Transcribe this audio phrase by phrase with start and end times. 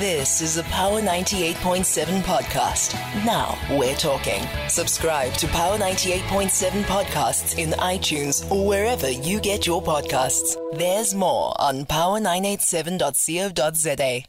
[0.00, 2.94] This is a Power 98.7 podcast.
[3.24, 4.42] Now we're talking.
[4.68, 10.56] Subscribe to Power 98.7 podcasts in iTunes or wherever you get your podcasts.
[10.76, 14.22] There's more on power987.co.za.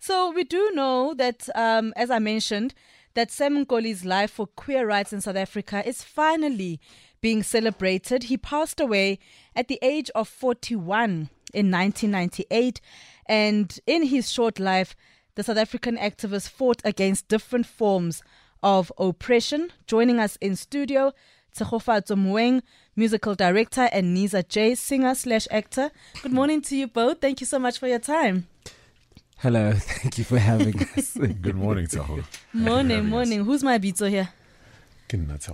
[0.00, 2.74] So we do know that, um, as I mentioned,
[3.14, 6.78] that Simon Nkoli's life for queer rights in South Africa is finally
[7.22, 8.24] being celebrated.
[8.24, 9.18] He passed away
[9.54, 12.82] at the age of 41 in 1998,
[13.28, 14.94] and in his short life,
[15.34, 18.22] the South African activist fought against different forms
[18.62, 19.70] of oppression.
[19.86, 21.12] Joining us in studio,
[21.54, 22.62] Tshegofatso Moeng,
[22.96, 25.90] musical director, and Niza Jay, singer slash actor.
[26.22, 27.20] Good morning to you both.
[27.20, 28.46] Thank you so much for your time.
[29.38, 31.14] Hello, thank you for having us.
[31.14, 32.24] Good morning, Tshego.
[32.54, 33.44] Morning, morning.
[33.44, 34.30] Who's my beats here?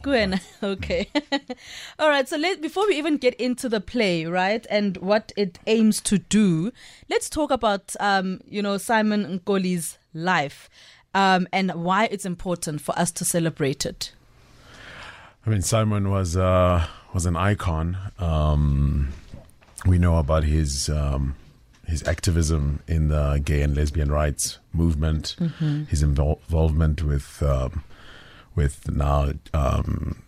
[0.03, 0.41] Gwen.
[0.63, 1.09] Okay.
[1.99, 2.29] All right.
[2.29, 6.19] So let before we even get into the play, right, and what it aims to
[6.19, 6.73] do,
[7.11, 10.71] let's talk about um, you know, Simon Nkoli's life,
[11.15, 14.13] um, and why it's important for us to celebrate it.
[15.45, 17.97] I mean, Simon was uh, was an icon.
[18.19, 19.13] Um,
[19.85, 21.35] we know about his um,
[21.87, 25.85] his activism in the gay and lesbian rights movement, mm-hmm.
[25.85, 27.83] his invol- involvement with um,
[28.55, 30.23] with now um,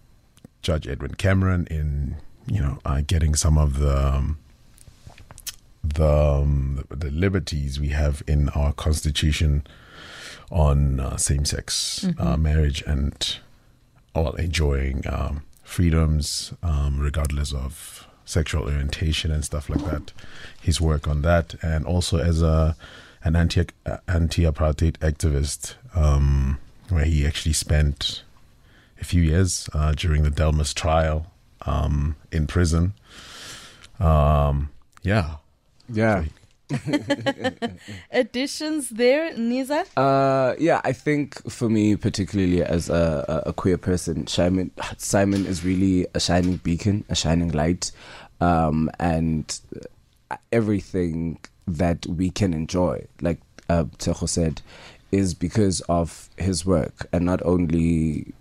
[0.62, 4.38] Judge Edwin Cameron in you know uh, getting some of the um,
[5.82, 9.66] the, um, the liberties we have in our constitution
[10.50, 12.26] on uh, same sex uh, mm-hmm.
[12.26, 13.38] uh, marriage and
[14.14, 20.12] well enjoying um, freedoms um, regardless of sexual orientation and stuff like that.
[20.60, 22.76] His work on that, and also as a
[23.22, 23.66] an anti
[24.08, 25.74] anti apartheid activist.
[25.94, 28.22] Um, where he actually spent
[29.00, 31.26] a few years uh, during the Delmas trial
[31.62, 32.94] um, in prison.
[33.98, 34.70] Um,
[35.02, 35.36] yeah.
[35.88, 36.24] Yeah.
[38.10, 39.86] Additions there, Niza?
[39.96, 45.64] Uh, yeah, I think for me, particularly as a, a, queer person, Simon, Simon is
[45.64, 47.92] really a shining beacon, a shining light,
[48.40, 49.60] um, and
[50.52, 54.62] everything that we can enjoy, like uh, Tshego said,
[55.14, 58.32] is because of his work and not only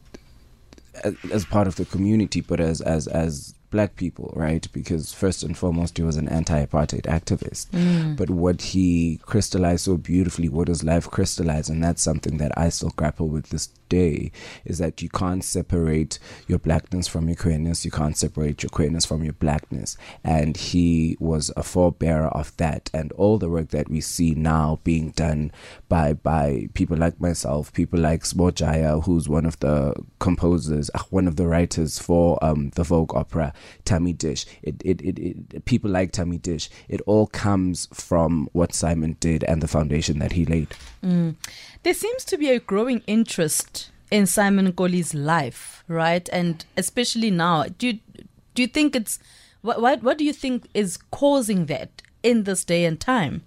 [1.03, 4.65] as, as part of the community but as as as black people, right?
[4.71, 7.71] Because first and foremost, he was an anti-apartheid activist.
[7.71, 8.15] Mm.
[8.15, 12.69] But what he crystallized so beautifully, what his life crystallized, and that's something that I
[12.69, 14.31] still grapple with this day,
[14.63, 17.83] is that you can't separate your blackness from your queerness.
[17.83, 19.97] You can't separate your queerness from your blackness.
[20.23, 22.91] And he was a forebearer of that.
[22.93, 25.51] And all the work that we see now being done
[25.89, 31.37] by by people like myself, people like Smojaya, who's one of the composers, one of
[31.37, 33.53] the writers for um, the Vogue opera,
[33.85, 34.45] Tammy Dish.
[34.61, 36.69] It, it, it, it, people like Tammy Dish.
[36.87, 40.69] It all comes from what Simon did and the foundation that he laid.
[41.03, 41.35] Mm.
[41.83, 46.29] There seems to be a growing interest in Simon Nkoli's life, right?
[46.31, 47.99] And especially now, do you,
[48.53, 49.19] do you think it's
[49.61, 53.43] what, what what do you think is causing that in this day and time?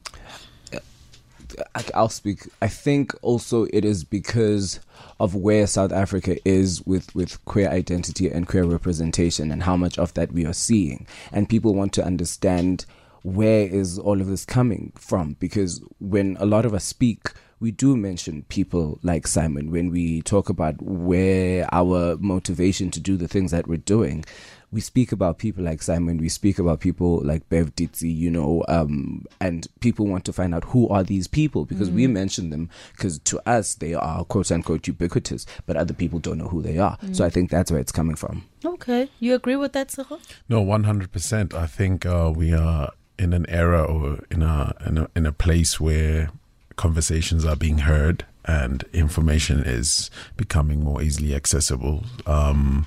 [1.94, 2.48] I'll speak.
[2.60, 4.80] I think also it is because
[5.20, 9.98] of where South Africa is with, with queer identity and queer representation and how much
[9.98, 11.06] of that we are seeing.
[11.32, 12.86] And people want to understand
[13.22, 17.70] where is all of this coming from because when a lot of us speak, we
[17.70, 23.28] do mention people like Simon when we talk about where our motivation to do the
[23.28, 24.24] things that we're doing
[24.72, 28.64] we speak about people like Simon, we speak about people like Bev Ditsie, you know,
[28.68, 31.94] um, and people want to find out who are these people because mm.
[31.94, 36.38] we mention them because to us they are quote unquote ubiquitous, but other people don't
[36.38, 36.98] know who they are.
[36.98, 37.16] Mm.
[37.16, 38.44] So I think that's where it's coming from.
[38.64, 40.20] Okay, you agree with that, Tshego?
[40.48, 41.54] No, one hundred percent.
[41.54, 45.32] I think uh, we are in an era or in a, in a in a
[45.32, 46.30] place where
[46.76, 52.04] conversations are being heard and information is becoming more easily accessible.
[52.26, 52.86] Um,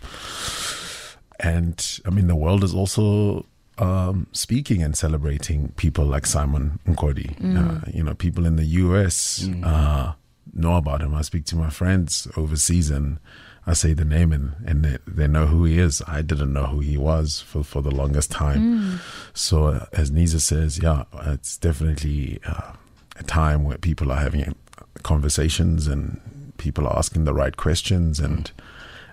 [1.39, 3.45] and I mean, the world is also
[3.77, 7.37] um, speaking and celebrating people like Simon Nkoli.
[7.37, 7.57] Mm.
[7.57, 9.65] Uh, you know, people in the US mm.
[9.65, 10.13] uh,
[10.53, 11.13] know about him.
[11.13, 13.19] I speak to my friends overseas and
[13.65, 16.01] I say the name and, and they, they, know who he is.
[16.07, 18.61] I didn't know who he was for, for the longest time.
[18.61, 18.99] Mm.
[19.33, 22.73] So, uh, as Niza says, yeah, it's definitely uh,
[23.19, 24.55] a time where people are having
[25.03, 26.19] conversations and
[26.57, 28.51] people are asking the right questions and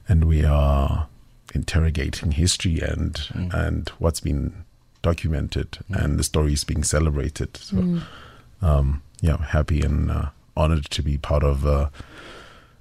[0.09, 1.09] and we are
[1.55, 3.53] interrogating history and mm.
[3.55, 4.65] and what's been
[5.03, 6.03] documented mm.
[6.03, 7.57] and the stories being celebrated.
[7.57, 8.03] So, mm.
[8.61, 10.27] um, yeah, happy and uh,
[10.57, 11.89] honored to be part of, uh,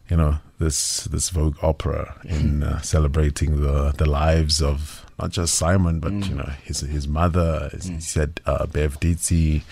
[0.09, 5.55] you know, this this Vogue opera in uh, celebrating the the lives of not just
[5.55, 6.29] Simon, but mm.
[6.29, 7.69] you know his his mother.
[7.73, 8.01] As he mm.
[8.01, 9.63] said, uh, Bev Ditsie.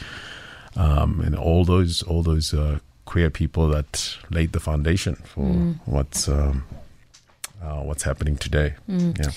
[0.76, 5.80] Um, and all those all those uh, queer people that laid the foundation for Mm.
[5.86, 6.64] what's um,
[7.62, 8.76] uh, what's happening today.
[8.90, 9.18] Mm.
[9.20, 9.32] Yeah.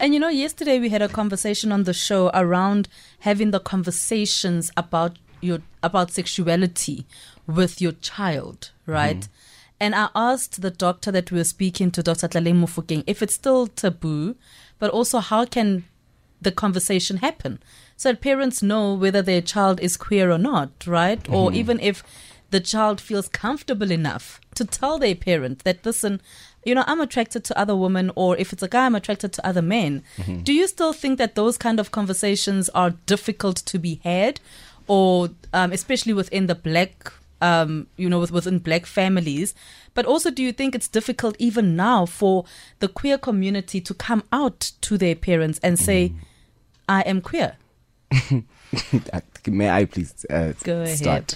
[0.00, 2.88] And you know, yesterday we had a conversation on the show around
[3.20, 7.04] having the conversations about your about sexuality
[7.46, 9.26] with your child, right?
[9.80, 12.26] And I asked the doctor that we were speaking to, Dr.
[12.28, 14.34] Tlaleng Mofokeng, if it's still taboo,
[14.80, 15.84] but also how can
[16.40, 17.58] the conversation happen
[17.96, 21.28] so that parents know whether their child is queer or not, right?
[21.28, 22.02] Or even if
[22.50, 26.20] the child feels comfortable enough to tell their parent that, listen,
[26.64, 29.46] you know, I'm attracted to other women, or if it's a guy, I'm attracted to
[29.46, 30.02] other men.
[30.44, 34.40] Do you still think that those kind of conversations are difficult to be had,
[34.86, 39.54] or um, especially within the black, um, you know, with, within black families?
[39.94, 42.44] But also, do you think it's difficult even now for
[42.78, 46.12] the queer community to come out to their parents and say,
[46.88, 47.56] I am queer?
[49.46, 51.34] May I please uh, Go start?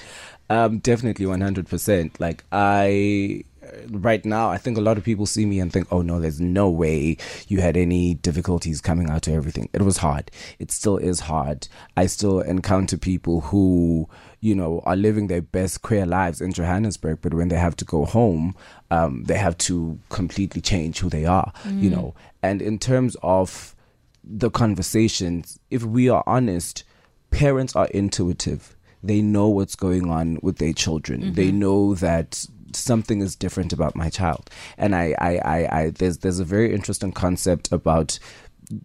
[0.51, 2.21] Um, definitely, one hundred percent.
[2.21, 3.45] Like I,
[3.91, 6.41] right now, I think a lot of people see me and think, "Oh no, there's
[6.41, 7.17] no way
[7.49, 10.31] you had any difficulties coming out to everything." It was hard.
[10.59, 11.69] It still is hard.
[11.97, 14.09] I still encounter people who,
[14.41, 17.85] you know, are living their best queer lives in Johannesburg, but when they have to
[17.85, 18.55] go home,
[18.91, 21.53] um, they have to completely change who they are.
[21.69, 23.75] You know, and in terms of
[24.25, 26.85] the conversations, if we are honest,
[27.31, 28.77] parents are intuitive.
[29.03, 31.33] They know what's going on with their children.
[31.35, 32.47] They know that
[32.77, 34.51] something is different about my child.
[34.79, 38.19] And I, I, I, I there's there's a very interesting concept about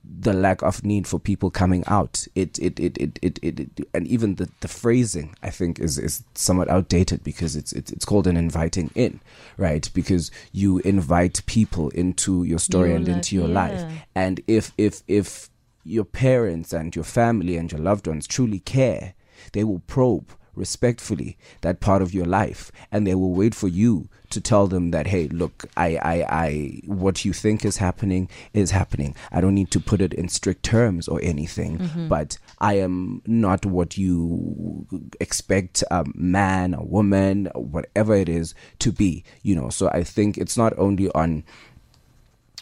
[0.03, 2.27] the lack of need for people coming out.
[2.35, 5.97] It it it it, it, it, it and even the, the phrasing I think is,
[5.97, 9.21] is somewhat outdated because it's, it's it's called an inviting in,
[9.57, 9.89] right?
[9.93, 13.53] Because you invite people into your story Your and life, into your yeah.
[13.53, 13.91] life.
[14.15, 15.49] And if if if
[15.83, 19.13] your parents and your family and your loved ones truly care,
[19.53, 24.09] they will probe respectfully that part of your life and they will wait for you
[24.30, 28.71] to tell them that hey look I, I i what you think is happening is
[28.71, 29.15] happening.
[29.31, 33.65] I don't need to put it in strict terms or anything but i am not
[33.65, 34.86] what you
[35.19, 39.69] expect a man a woman whatever it is to be you know.
[39.69, 41.44] So i think it's not only on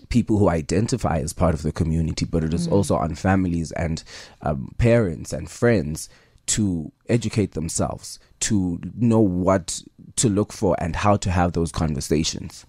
[0.10, 4.04] people who identify as part of the community, but it is also on families and
[4.42, 6.10] um, parents and friends
[6.48, 9.82] to educate themselves, to know what
[10.18, 12.66] to look for and how to have those conversations.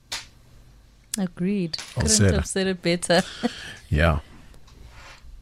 [1.18, 1.78] Agreed.
[1.96, 2.34] Well Couldn't said.
[2.34, 3.22] have said it better.
[3.88, 4.18] Yeah.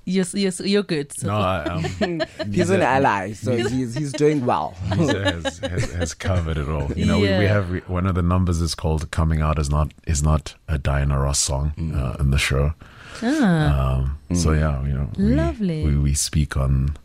[0.07, 1.15] You're, you're, you're good.
[1.15, 1.29] So.
[1.29, 1.83] No, I, um,
[2.53, 4.77] He's an ally, so he's he's doing well.
[4.89, 6.93] Niza has, has, has covered it all.
[6.93, 9.71] You know, we, we have we, one of the numbers is called "Coming Out" is
[9.71, 12.75] not is not a Diana Ross song uh, in the show.
[13.23, 15.45] Um, So yeah, you know, we, Ah.
[15.47, 15.85] Lovely.
[15.87, 16.97] We, we speak on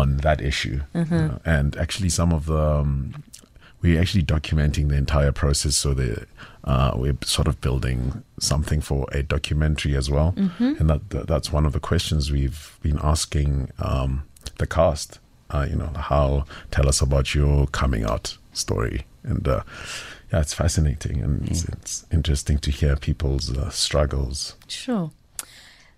[0.00, 3.22] on that issue, uh, and actually some of the um,
[3.82, 5.76] we're actually documenting the entire process.
[5.76, 6.26] So the
[6.64, 10.74] uh, we're sort of building something for a documentary as well, Mm-hmm.
[10.78, 14.22] and that, that that's one of the questions we've been asking um,
[14.58, 15.20] the cast.
[15.50, 19.62] Uh, you know, how tell us about your coming out story, and uh,
[20.32, 24.56] yeah, it's fascinating and it's, it's interesting to hear people's uh, struggles.
[24.66, 25.10] Sure.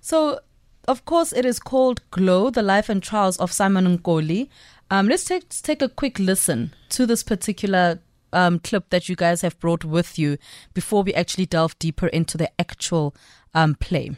[0.02, 0.40] So,
[0.88, 4.48] of course, it is called Glow, the life and trials of Simon Nkoli.
[4.90, 8.00] Um, let's take, take a quick listen to this particular
[8.32, 10.38] um, clip that you guys have brought with you
[10.72, 13.14] before we actually delve deeper into the actual
[13.54, 14.16] um, play.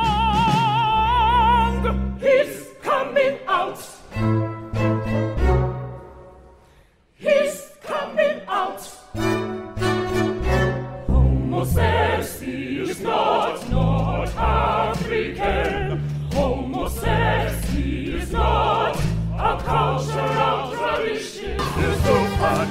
[2.18, 3.78] He's coming out.
[7.16, 8.80] He's coming out.
[11.06, 16.00] Homosexy is not, not African.
[16.32, 18.96] Homosexy is not
[19.38, 21.58] a cultural tradition.
[21.78, 22.66] You're super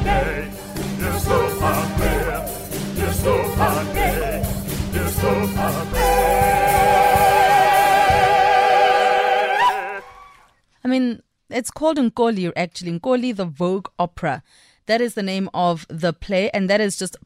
[11.57, 12.99] it's called Nkoli actually.
[12.99, 14.43] Nkoli, the Vogue opera.
[14.85, 17.17] That is the name of the play, and that is just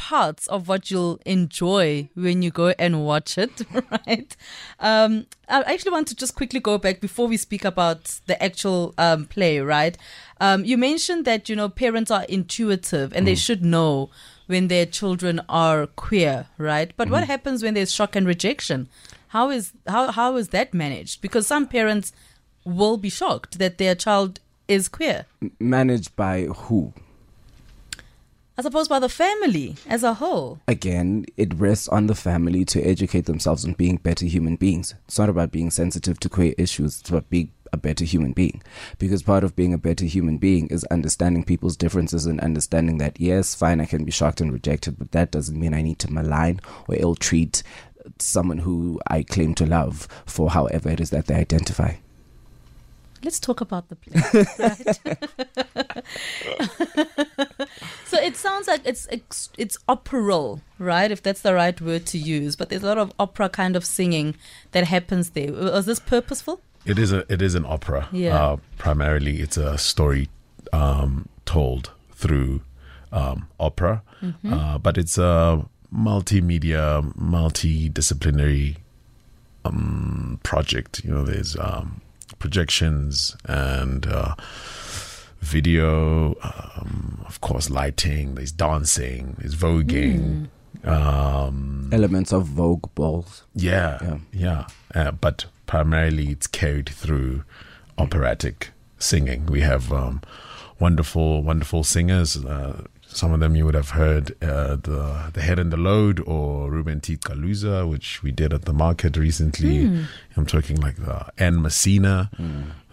[0.00, 4.34] parts of what you'll enjoy when you go and watch it, right?
[4.78, 8.94] Um, I actually want to just quickly go back before we speak about the actual
[8.96, 9.98] um, play, right?
[10.40, 14.08] Um, you mentioned that, you know, parents are intuitive and they should know
[14.46, 16.90] when their children are queer, right?
[16.96, 18.88] But what happens when there's shock and rejection?
[19.28, 21.20] How is how how is that managed?
[21.20, 22.12] Because some parents
[22.64, 25.26] will be shocked that their child is queer.
[25.58, 26.92] Managed by who?
[28.60, 30.60] I suppose by the family as a whole.
[30.68, 34.94] Again, it rests on the family to educate themselves on being better human beings.
[35.06, 38.62] It's not about being sensitive to queer issues, it's about being a better human being.
[38.98, 43.18] Because part of being a better human being is understanding people's differences and understanding that,
[43.18, 46.12] yes, fine, I can be shocked and rejected, but that doesn't mean I need to
[46.12, 47.62] malign or ill treat
[48.18, 51.94] someone who I claim to love for however it is that they identify.
[53.22, 54.46] Let's talk about the play.
[54.58, 56.06] right?
[58.06, 61.10] so it sounds like it's it's it's operal, right?
[61.10, 62.56] If that's the right word to use.
[62.56, 64.34] But there's a lot of opera kind of singing
[64.72, 65.52] that happens there.
[65.52, 66.60] Was this purposeful?
[66.86, 68.08] It is a it is an opera.
[68.12, 68.42] Yeah.
[68.42, 70.28] Uh, primarily, it's a story
[70.72, 72.62] um, told through
[73.12, 74.52] um, opera, Mm-hmm.
[74.52, 78.76] uh, but it's a multimedia, multidisciplinary
[79.64, 81.02] um, project.
[81.04, 82.00] You know, there's um,
[82.38, 84.34] projections and uh,
[85.40, 88.34] video, um, of course, lighting.
[88.34, 89.36] There's dancing.
[89.38, 90.48] There's voguing.
[90.84, 93.42] Um, Elements of Vogue balls.
[93.54, 94.18] yeah, Yeah.
[94.32, 94.66] yeah.
[94.94, 97.44] Uh, but primarily, it's carried through
[97.98, 99.46] operatic singing.
[99.46, 100.22] We have um,
[100.78, 102.36] wonderful, wonderful singers.
[102.36, 106.20] Uh, some of them you would have heard uh, the the head and the load
[106.26, 107.16] or Ruben T.
[107.16, 109.86] Kaluza, which we did at the market recently.
[110.36, 112.30] I'm talking like the Anne Messina,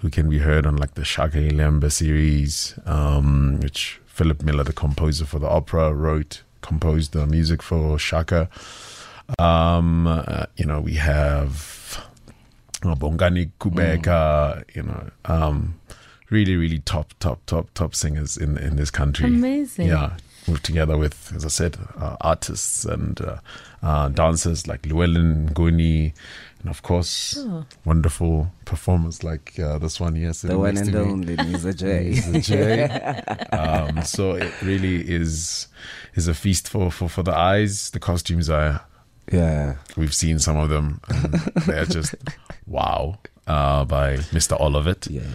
[0.01, 4.74] who can be heard on like the Shaka Ilembe series, um, which Philip Miller, the
[4.74, 8.50] composer for the opera, wrote, composed the music for Shaka.
[9.39, 12.07] Um, uh, you know, we have
[12.83, 15.75] uh, Bongani Kubeka, you know, um,
[16.29, 19.27] really, really top, top, top, top singers in in this country.
[19.27, 19.88] Amazing.
[19.88, 20.17] Yeah,
[20.48, 23.38] worked together with, as I said, uh, artists and uh,
[23.84, 26.13] uh, dancers like Llewellyn Guni,
[26.62, 27.38] and of course,
[27.86, 30.31] wonderful performers like uh, this one here.
[30.31, 32.13] The one and only Niza Jay.
[32.13, 33.57] Niza Jay.
[33.57, 35.67] um, so it really is
[36.15, 37.91] is a feast for, for, for the eyes.
[37.91, 38.81] The costumes are
[39.31, 39.75] yeah.
[39.96, 41.01] we've seen some of them.
[41.10, 41.34] And
[41.65, 42.15] they're just
[42.67, 44.60] wow uh, by Mr.
[44.60, 45.07] Olivet.
[45.07, 45.25] Yes.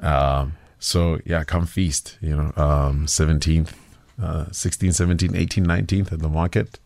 [0.00, 2.18] Um, so yeah, come feast.
[2.20, 3.70] You know, um, 17th,
[4.22, 6.78] uh, 16th, 17th, 18th, 19th at the market.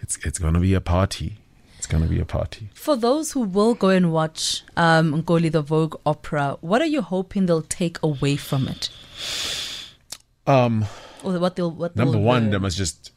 [0.00, 1.38] It's it's gonna be a party.
[1.78, 2.68] It's gonna be a party.
[2.74, 7.02] For those who will go and watch um, Nkoli the Vogue opera, what are you
[7.02, 8.90] hoping they'll take away from it?
[10.46, 10.86] Um,
[11.22, 12.50] Or what they'll what number they'll one, learn?
[12.52, 13.12] they must just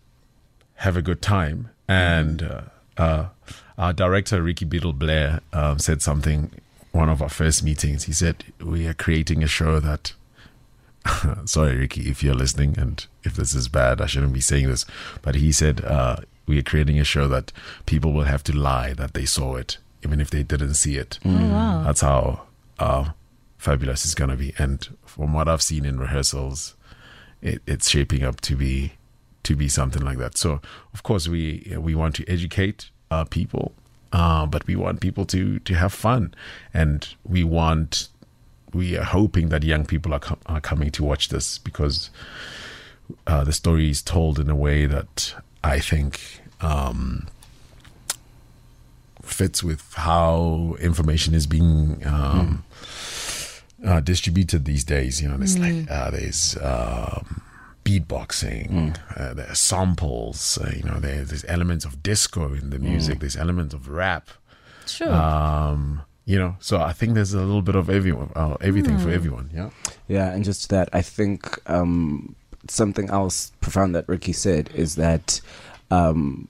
[0.76, 1.70] have a good time.
[1.88, 2.62] And uh,
[2.98, 3.26] uh,
[3.78, 6.52] our director, Rikki Beadle-Blair, um, said something
[6.92, 8.06] one of our first meetings.
[8.06, 10.14] He said, We are creating a show that.
[11.46, 14.86] Sorry, Rikki, if you're listening, and if this is bad, I shouldn't be saying this.
[15.24, 17.52] But he said, uh, We are creating a show that
[17.86, 21.18] people will have to lie that they saw it, even if they didn't see it.
[21.26, 21.84] Oh, wow.
[21.84, 22.44] That's how
[22.78, 23.12] uh,
[23.58, 24.54] fabulous it's going to be.
[24.58, 26.76] And from what I've seen in rehearsals,
[27.42, 28.94] it, it's shaping up to be
[29.44, 30.38] to be something like that.
[30.38, 30.62] So,
[30.94, 33.74] of course, we we want to educate uh, people,
[34.14, 36.34] uh, but we want people to to have fun,
[36.74, 38.10] and we want
[38.74, 42.10] we are hoping that young people are com- are coming to watch this because
[43.28, 46.42] uh, the story is told in a way that I think.
[46.62, 47.28] Um,
[49.24, 52.64] fits with how information is being um,
[53.86, 55.22] uh, distributed these days.
[55.22, 57.42] You know, there's like uh, there's um,
[57.84, 60.58] beatboxing, uh, there's samples.
[60.58, 63.20] Uh, you know, there, there's elements of disco in the music.
[63.20, 64.30] There's elements of rap.
[64.86, 65.12] Sure.
[65.12, 69.10] Um, you know, so I think there's a little bit of everyone, uh, everything for
[69.10, 69.50] everyone.
[69.54, 69.70] Yeah.
[70.08, 72.36] Yeah, and just that, I think um,
[72.70, 75.42] something else profound that Rikki said is that
[75.90, 76.48] um,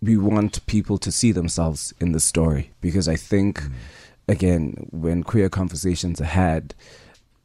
[0.00, 3.62] we want people to see themselves in the story because I think,
[4.28, 6.74] again, when queer conversations are had,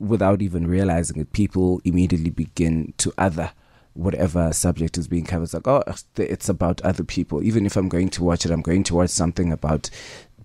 [0.04, 3.52] without even realizing it, people immediately begin to other
[3.94, 5.44] whatever subject is being covered.
[5.44, 5.84] It's like, oh,
[6.18, 7.44] it's about other people.
[7.44, 9.90] Even if I'm going to watch it, I'm going to watch something about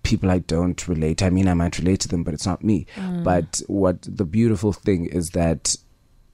[0.03, 1.21] people I don't relate.
[1.23, 2.85] I mean, I might relate to them, but it's not me.
[2.95, 3.23] Mm.
[3.23, 5.75] But what the beautiful thing is that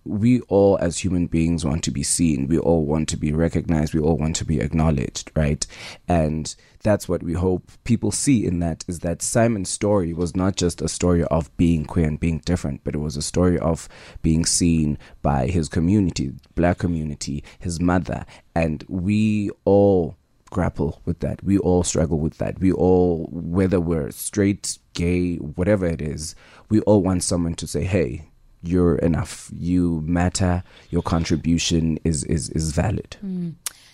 [0.05, 2.47] we all as human beings want to be seen.
[2.47, 3.93] We all want to be recognized.
[3.93, 5.65] We all want to be acknowledged right?
[6.07, 10.55] And that's what we hope people see in that is that simon's story was not
[10.55, 13.89] just a story of being queer and being different but it was a story of
[14.21, 18.25] being seen by his community black community his mother.
[18.53, 20.15] And we all
[20.51, 21.43] grapple with that.
[21.43, 22.59] We all struggle with that.
[22.59, 26.35] We all whether we're straight gay whatever it is
[26.69, 28.29] we all want someone to say hey
[28.67, 29.49] you're enough.
[29.57, 30.63] You matter.
[30.89, 33.17] Your contribution is is is valid.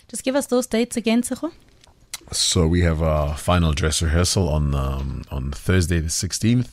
[0.08, 1.52] Just give us those dates again, Tshego.
[2.30, 6.68] So we have our final dress rehearsal on um, on Thursday the 16th,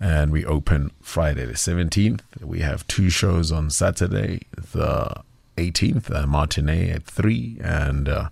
[0.00, 2.20] and we open Friday the 17th.
[2.40, 5.22] We have two shows on Saturday the
[5.56, 8.28] 18th, a matinee at three, and uh,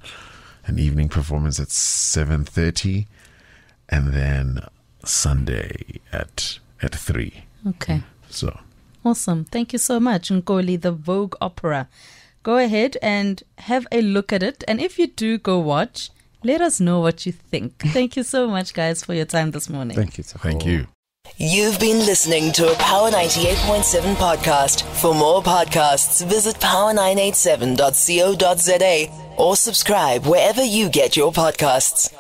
[0.66, 3.06] an evening performance at 7:30,
[3.88, 4.60] and then
[5.04, 7.44] Sunday at at three.
[7.66, 8.02] Okay.
[8.28, 8.58] So
[9.06, 9.44] Awesome.
[9.44, 11.88] Thank you so much, Nkoli, the Vogue Opera.
[12.42, 14.64] Go ahead and have a look at it.
[14.66, 16.10] And if you do go watch,
[16.42, 17.78] let us know what you think.
[17.92, 19.96] Thank you so much, guys, for your time this morning.
[19.96, 20.24] Thank you.
[20.24, 20.88] thank you.
[21.36, 24.82] You've been listening to a Power 98.7 podcast.
[25.00, 32.12] For more podcasts, visit power987.co.za or subscribe wherever you get your podcasts.